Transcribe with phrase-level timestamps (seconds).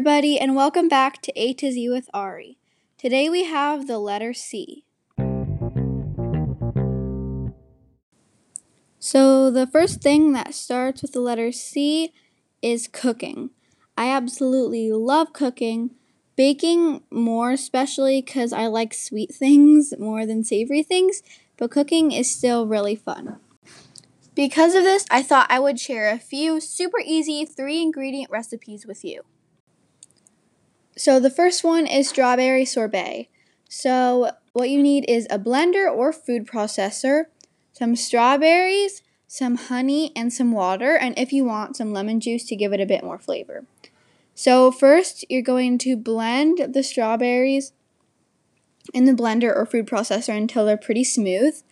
[0.00, 2.56] everybody, and welcome back to A to Z with Ari.
[2.96, 4.86] Today we have the letter C.
[8.98, 12.14] So, the first thing that starts with the letter C
[12.62, 13.50] is cooking.
[13.94, 15.90] I absolutely love cooking,
[16.34, 21.22] baking more, especially because I like sweet things more than savory things,
[21.58, 23.36] but cooking is still really fun.
[24.34, 28.86] Because of this, I thought I would share a few super easy three ingredient recipes
[28.86, 29.24] with you.
[30.96, 33.28] So the first one is strawberry sorbet.
[33.68, 37.26] So what you need is a blender or food processor,
[37.72, 42.56] some strawberries, some honey, and some water, and if you want, some lemon juice to
[42.56, 43.64] give it a bit more flavor.
[44.34, 47.72] So first, you're going to blend the strawberries
[48.92, 51.62] in the blender or food processor until they're pretty smooth.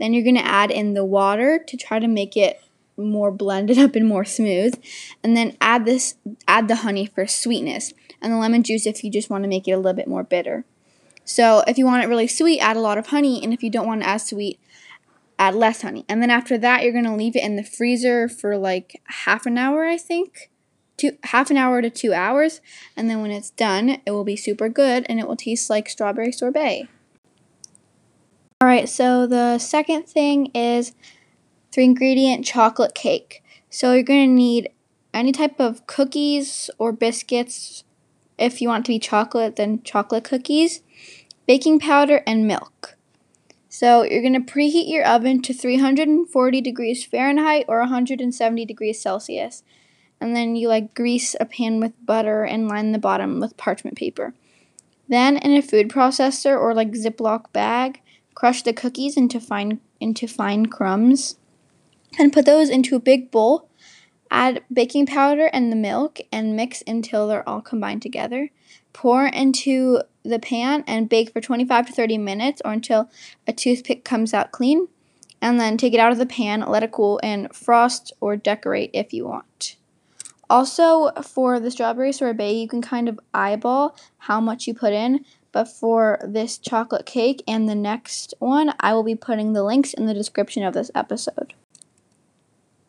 [0.00, 2.60] Then you're going to add in the water to try to make it
[2.96, 4.80] more blended up and more smooth.
[5.22, 6.14] And then add this
[6.46, 9.68] add the honey for sweetness and the lemon juice if you just want to make
[9.68, 10.64] it a little bit more bitter.
[11.24, 13.70] So, if you want it really sweet, add a lot of honey, and if you
[13.70, 14.60] don't want it as sweet,
[15.38, 16.04] add less honey.
[16.06, 19.46] And then after that, you're going to leave it in the freezer for like half
[19.46, 20.50] an hour, I think.
[20.96, 22.60] Two, half an hour to two hours,
[22.96, 25.88] and then when it's done, it will be super good and it will taste like
[25.88, 26.88] strawberry sorbet.
[28.60, 30.92] All right, so the second thing is
[31.74, 33.42] three ingredient chocolate cake.
[33.68, 34.70] So you're going to need
[35.12, 37.82] any type of cookies or biscuits.
[38.38, 40.82] If you want to be chocolate, then chocolate cookies,
[41.48, 42.96] baking powder, and milk.
[43.68, 49.64] So you're going to preheat your oven to 340 degrees Fahrenheit or 170 degrees Celsius.
[50.20, 53.96] And then you like grease a pan with butter and line the bottom with parchment
[53.96, 54.32] paper.
[55.08, 58.00] Then in a food processor or like Ziploc bag,
[58.34, 61.36] Crush the cookies into fine into fine crumbs
[62.18, 63.68] and put those into a big bowl.
[64.30, 68.50] Add baking powder and the milk and mix until they're all combined together.
[68.92, 73.10] Pour into the pan and bake for 25 to 30 minutes or until
[73.46, 74.88] a toothpick comes out clean.
[75.40, 78.90] And then take it out of the pan, let it cool, and frost or decorate
[78.94, 79.76] if you want.
[80.48, 85.24] Also, for the strawberry sorbet, you can kind of eyeball how much you put in.
[85.52, 89.94] But for this chocolate cake and the next one, I will be putting the links
[89.94, 91.54] in the description of this episode.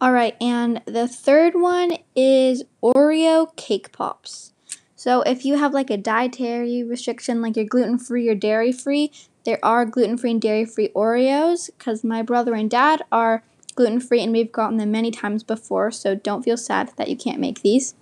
[0.06, 4.54] Alright, and the third one is Oreo cake pops.
[4.96, 9.12] So if you have like a dietary restriction, like you're gluten free or dairy free,
[9.46, 13.44] there are gluten free and dairy free Oreos because my brother and dad are
[13.74, 17.18] gluten free and we've gotten them many times before, so don't feel sad that you
[17.18, 17.96] can't make these.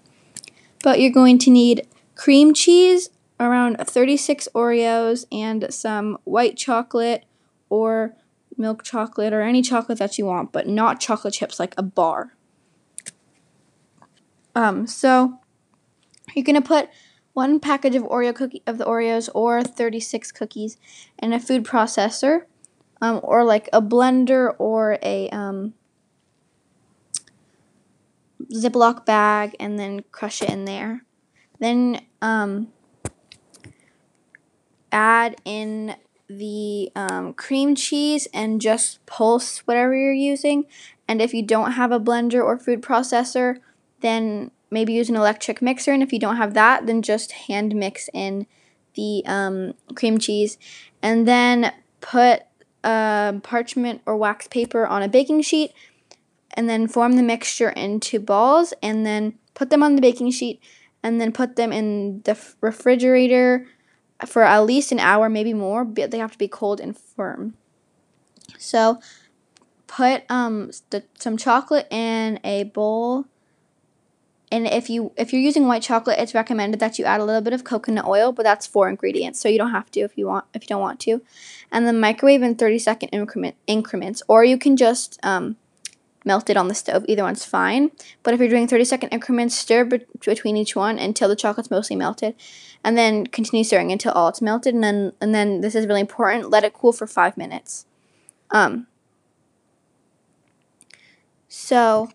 [0.84, 7.24] But you're going to need cream cheese, around 36 Oreos and some white chocolate
[7.70, 8.14] or
[8.58, 12.36] milk chocolate or any chocolate that you want, but not chocolate chips like a bar.
[14.56, 15.40] Um, so
[16.36, 16.90] you're gonna put
[17.34, 20.78] one package of Oreo cookie of the Oreos or 36 cookies
[21.20, 22.44] in a food processor,
[23.02, 25.74] um, or like a blender or a um,
[28.54, 31.04] Ziploc bag, and then crush it in there.
[31.60, 32.72] Then um,
[34.92, 35.96] add in
[36.38, 40.66] the um, cream cheese and just pulse whatever you're using.
[41.08, 43.58] And if you don't have a blender or food processor,
[44.02, 45.92] then maybe use an electric mixer.
[45.92, 48.48] And if you don't have that, then just hand mix in
[48.96, 50.58] the um, cream cheese.
[51.02, 52.44] And then put
[52.84, 55.72] uh, parchment or wax paper on a baking sheet.
[56.56, 58.74] And then form the mixture into balls.
[58.82, 60.62] And then put them on the baking sheet.
[61.02, 63.68] And then put them in the refrigerator
[64.28, 67.56] for at least an hour, maybe more, but they have to be cold and firm.
[68.58, 69.00] So
[69.88, 70.72] put um
[71.20, 73.26] some chocolate in a bowl.
[74.52, 77.42] And if you if you're using white chocolate, it's recommended that you add a little
[77.42, 80.28] bit of coconut oil, but that's four ingredients, so you don't have to if you
[80.28, 81.22] want if you don't want to.
[81.72, 85.58] And then microwave in 30 second increment increments, or you can just um,
[86.26, 87.06] melted on the stove.
[87.08, 87.92] Either one's fine.
[88.22, 91.72] But if you're doing 30 second increments, stir be- between each one until the chocolate's
[91.72, 92.36] mostly melted.
[92.84, 94.74] And then continue stirring until all it's melted.
[94.74, 97.86] And then, and then this is really important, let it cool for five minutes.
[98.52, 98.88] Um,
[101.48, 102.10] so,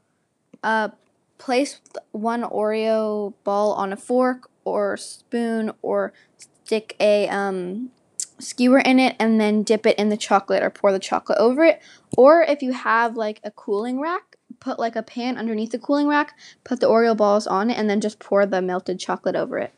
[0.62, 0.90] uh,
[1.38, 1.80] place
[2.12, 7.90] one Oreo ball on a fork or spoon or stick a um,
[8.38, 11.64] skewer in it and then dip it in the chocolate or pour the chocolate over
[11.64, 11.80] it.
[12.18, 16.08] Or if you have like a cooling rack, put like a pan underneath the cooling
[16.08, 19.56] rack, put the Oreo balls on it, and then just pour the melted chocolate over
[19.58, 19.72] it.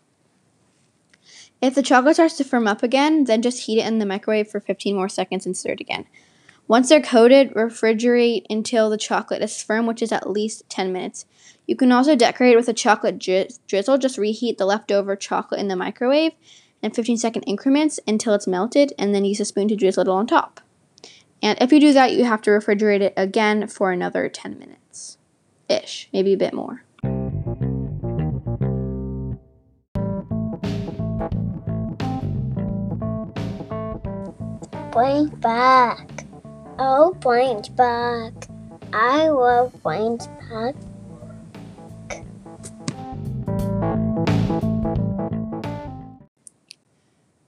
[1.60, 4.48] If the chocolate starts to firm up again, then just heat it in the microwave
[4.48, 6.06] for 15 more seconds and stir it again.
[6.66, 11.26] Once they're coated, refrigerate until the chocolate is firm, which is at least 10 minutes.
[11.66, 13.98] You can also decorate with a chocolate drizzle.
[13.98, 16.32] Just reheat the leftover chocolate in the microwave
[16.80, 20.08] in 15 second increments until it's melted, and then use a spoon to drizzle it
[20.08, 20.62] on top.
[21.42, 25.18] And if you do that, you have to refrigerate it again for another 10 minutes
[25.68, 26.84] ish, maybe a bit more.
[34.92, 36.26] Point back.
[36.78, 38.32] Oh, point back.
[38.92, 40.74] I love point back.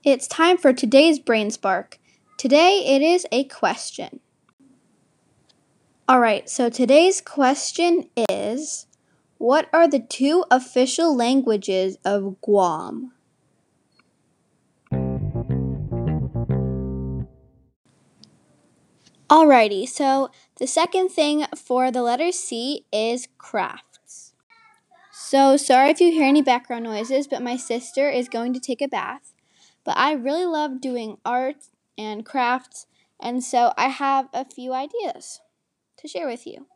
[0.04, 1.98] It's time for today's Brain Spark.
[2.42, 4.18] Today it is a question.
[6.10, 8.88] Alright, so today's question is
[9.38, 13.12] What are the two official languages of Guam?
[19.30, 24.34] Alrighty, so the second thing for the letter C is crafts.
[25.12, 28.82] So sorry if you hear any background noises, but my sister is going to take
[28.82, 29.32] a bath.
[29.84, 32.86] But I really love doing art and crafts,
[33.20, 35.40] and so I have a few ideas
[35.98, 36.66] to share with you.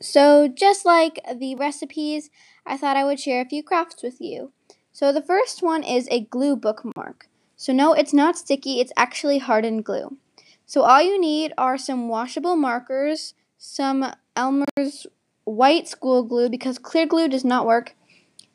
[0.00, 2.30] So, just like the recipes,
[2.66, 4.52] I thought I would share a few crafts with you.
[4.92, 7.28] So, the first one is a glue bookmark.
[7.56, 10.18] So, no, it's not sticky, it's actually hardened glue.
[10.66, 15.06] So all you need are some washable markers, some Elmer's
[15.44, 17.94] white school glue because clear glue does not work,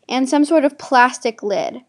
[0.09, 1.83] and some sort of plastic lid.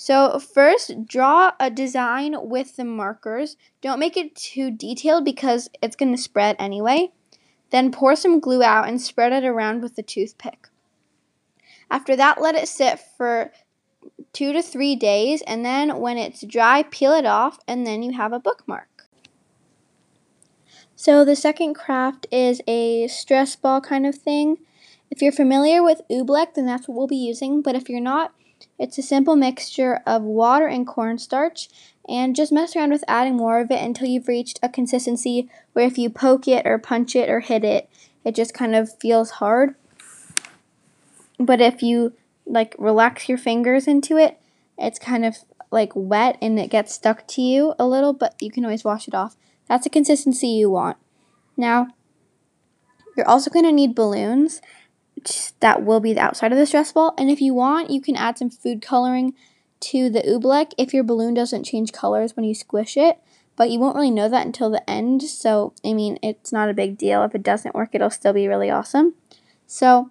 [0.00, 3.56] So first, draw a design with the markers.
[3.82, 7.10] Don't make it too detailed because it's going to spread anyway.
[7.70, 10.68] Then pour some glue out and spread it around with the toothpick.
[11.90, 13.50] After that, let it sit for
[14.32, 18.12] two to three days, and then when it's dry, peel it off, and then you
[18.12, 19.08] have a bookmark.
[20.94, 24.58] So the second craft is a stress ball kind of thing.
[25.10, 27.62] If you're familiar with oobleck, then that's what we'll be using.
[27.62, 28.32] But if you're not,
[28.78, 31.68] it's a simple mixture of water and cornstarch.
[32.08, 35.84] And just mess around with adding more of it until you've reached a consistency where
[35.84, 37.90] if you poke it or punch it or hit it,
[38.24, 39.74] it just kind of feels hard.
[41.38, 42.14] But if you
[42.46, 44.40] like relax your fingers into it,
[44.78, 45.36] it's kind of
[45.70, 49.06] like wet and it gets stuck to you a little, but you can always wash
[49.06, 49.36] it off.
[49.68, 50.96] That's the consistency you want.
[51.58, 51.88] Now,
[53.16, 54.62] you're also going to need balloons
[55.60, 57.14] that will be the outside of the stress ball.
[57.18, 59.34] And if you want, you can add some food coloring
[59.80, 63.18] to the oobleck if your balloon doesn't change colors when you squish it.
[63.56, 65.22] But you won't really know that until the end.
[65.22, 67.24] So, I mean, it's not a big deal.
[67.24, 69.14] If it doesn't work, it'll still be really awesome.
[69.66, 70.10] So,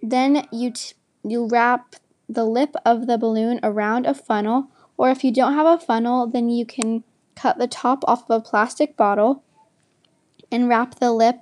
[0.00, 0.94] then you, t-
[1.24, 1.96] you wrap
[2.28, 4.68] the lip of the balloon around a funnel.
[4.96, 7.02] Or if you don't have a funnel, then you can
[7.34, 9.42] cut the top off of a plastic bottle
[10.50, 11.40] and wrap the lip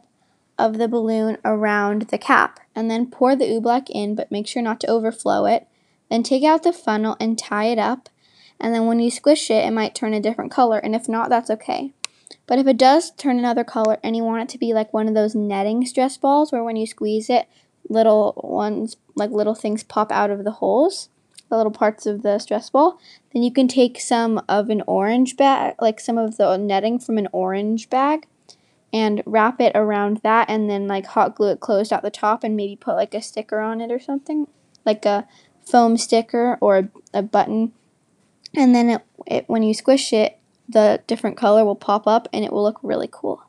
[0.59, 4.63] of the balloon around the cap and then pour the oobleck in but make sure
[4.63, 5.67] not to overflow it.
[6.11, 8.09] Then take out the funnel and tie it up
[8.59, 11.29] and then when you squish it it might turn a different color and if not
[11.29, 11.93] that's okay.
[12.47, 15.09] But if it does turn another color and you want it to be like one
[15.09, 17.49] of those netting stress balls where when you squeeze it
[17.89, 21.09] little ones like little things pop out of the holes,
[21.49, 22.99] the little parts of the stress ball.
[23.33, 27.19] Then you can take some of an orange bag, like some of the netting from
[27.19, 28.27] an orange bag,
[28.93, 32.45] and wrap it around that and then like hot glue it closed at the top
[32.45, 34.47] and maybe put like a sticker on it or something,
[34.85, 35.27] like a
[35.65, 37.73] foam sticker or a, a button.
[38.55, 40.39] And then it, it, when you squish it,
[40.69, 43.43] the different color will pop up and it will look really cool.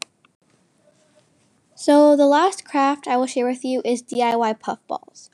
[1.75, 5.29] So the last craft I will share with you is DIY puffballs.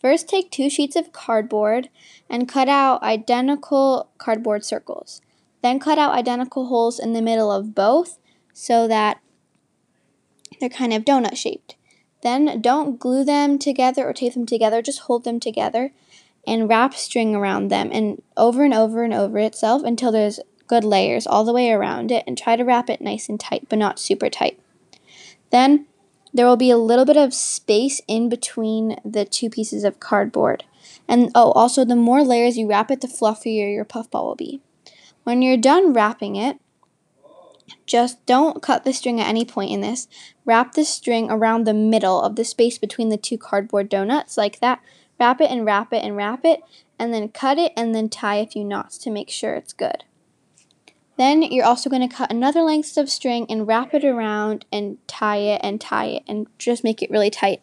[0.00, 1.88] First, take two sheets of cardboard
[2.30, 5.20] and cut out identical cardboard circles.
[5.60, 8.18] Then, cut out identical holes in the middle of both
[8.52, 9.20] so that
[10.60, 11.76] they're kind of donut shaped.
[12.22, 15.92] Then, don't glue them together or tape them together, just hold them together
[16.46, 20.84] and wrap string around them and over and over and over itself until there's good
[20.84, 23.78] layers all the way around it and try to wrap it nice and tight, but
[23.78, 24.58] not super tight.
[25.50, 25.86] Then,
[26.34, 30.64] there will be a little bit of space in between the two pieces of cardboard.
[31.06, 34.60] And oh, also, the more layers you wrap it, the fluffier your puffball will be.
[35.24, 36.58] When you're done wrapping it,
[37.86, 40.08] just don't cut the string at any point in this.
[40.44, 44.60] Wrap the string around the middle of the space between the two cardboard donuts, like
[44.60, 44.80] that.
[45.18, 46.60] Wrap it and wrap it and wrap it,
[46.98, 50.04] and then cut it and then tie a few knots to make sure it's good.
[51.16, 54.98] Then you're also going to cut another length of string and wrap it around and
[55.08, 57.60] tie it and tie it and just make it really tight.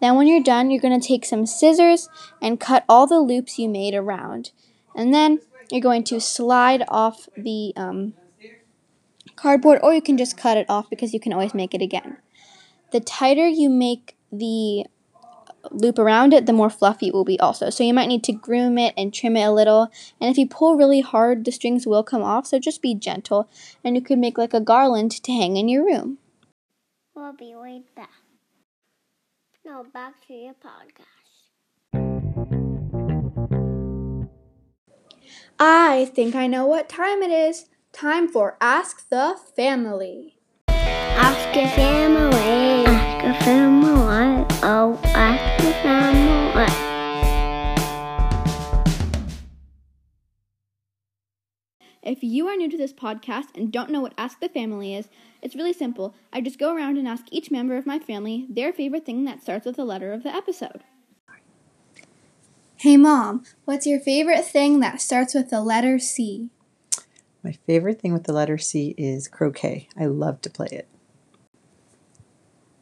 [0.00, 2.08] Then when you're done, you're going to take some scissors
[2.40, 4.52] and cut all the loops you made around.
[4.94, 5.40] And then
[5.70, 8.14] you're going to slide off the um,
[9.36, 12.18] cardboard or you can just cut it off because you can always make it again.
[12.92, 14.86] The tighter you make the
[15.70, 17.70] loop around it, the more fluffy it will be also.
[17.70, 19.90] So you might need to groom it and trim it a little.
[20.20, 22.46] And if you pull really hard, the strings will come off.
[22.46, 23.48] So just be gentle.
[23.84, 26.18] And you could make like a garland to hang in your room.
[27.14, 28.10] We'll be right back.
[29.64, 31.06] Now back to your podcast.
[35.58, 37.66] I think I know what time it is.
[37.96, 40.36] Time for Ask the Family.
[40.68, 42.84] Ask a family.
[42.84, 44.44] Ask a family.
[44.62, 46.66] Oh, ask a family.
[52.02, 55.08] If you are new to this podcast and don't know what Ask the Family is,
[55.40, 56.14] it's really simple.
[56.34, 59.40] I just go around and ask each member of my family their favorite thing that
[59.40, 60.84] starts with the letter of the episode.
[62.76, 66.50] Hey mom, what's your favorite thing that starts with the letter C?
[67.46, 69.88] My favorite thing with the letter C is croquet.
[69.96, 70.88] I love to play it.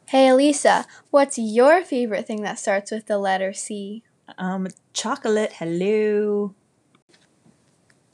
[0.07, 4.01] Hey Elisa, what's your favorite thing that starts with the letter C?
[4.39, 5.53] Um, chocolate.
[5.59, 6.55] Hello.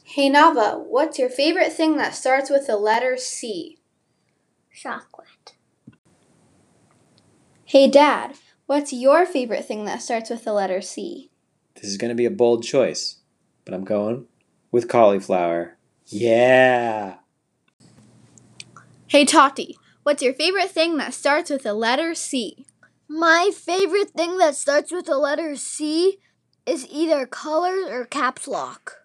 [0.03, 3.77] Hey Nava, what's your favorite thing that starts with the letter C?
[4.73, 5.53] Chocolate.
[7.63, 11.31] Hey Dad, what's your favorite thing that starts with the letter C?
[11.75, 13.21] This is going to be a bold choice,
[13.63, 14.25] but I'm going
[14.69, 15.77] with cauliflower.
[16.11, 17.15] Yeah.
[19.07, 22.65] Hey Tati, what's your favorite thing that starts with the letter C?
[23.07, 26.19] My favorite thing that starts with the letter C
[26.65, 28.97] is either colors or caps lock.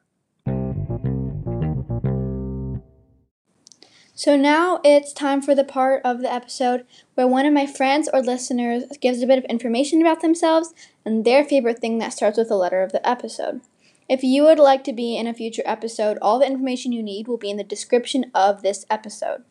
[4.15, 8.09] So now it's time for the part of the episode where one of my friends
[8.13, 12.39] or listeners gives a bit of information about themselves and their favorite thing that starts
[12.39, 13.61] with the letter of the episode.
[14.09, 17.27] If you would like to be in a future episode, all the information you need
[17.27, 19.43] will be in the description of this episode.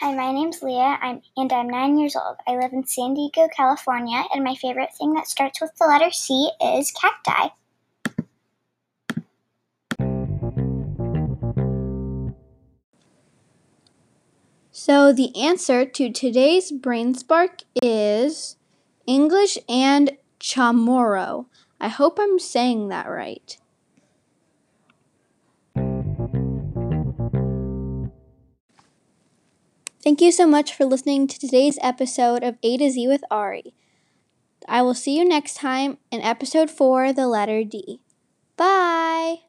[0.00, 2.36] Hi, my name's Leah, I'm, and I'm nine years old.
[2.46, 6.12] I live in San Diego, California, and my favorite thing that starts with the letter
[6.12, 7.48] C is cacti.
[14.70, 18.56] So the answer to today's brain spark is
[19.06, 21.46] English and chamorro.
[21.80, 23.56] I hope I'm saying that right.
[30.02, 33.74] Thank you so much for listening to today's episode of A to Z with Ari.
[34.68, 38.00] I will see you next time in episode 4, the letter D.
[38.56, 39.45] Bye!